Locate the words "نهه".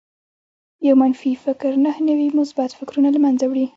1.85-1.99